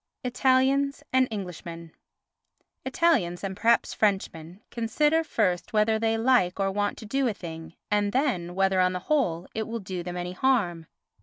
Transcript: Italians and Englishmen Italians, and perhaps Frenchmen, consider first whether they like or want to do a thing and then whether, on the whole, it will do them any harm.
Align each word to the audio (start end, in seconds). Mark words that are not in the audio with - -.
Italians 0.23 1.03
and 1.13 1.27
Englishmen 1.29 1.91
Italians, 2.83 3.43
and 3.43 3.55
perhaps 3.55 3.93
Frenchmen, 3.93 4.59
consider 4.71 5.23
first 5.23 5.73
whether 5.73 5.99
they 5.99 6.17
like 6.17 6.59
or 6.59 6.71
want 6.71 6.97
to 6.97 7.05
do 7.05 7.27
a 7.27 7.35
thing 7.35 7.75
and 7.91 8.11
then 8.11 8.55
whether, 8.55 8.79
on 8.81 8.93
the 8.93 8.97
whole, 9.11 9.47
it 9.53 9.67
will 9.67 9.77
do 9.79 10.01
them 10.01 10.17
any 10.17 10.31
harm. 10.33 10.87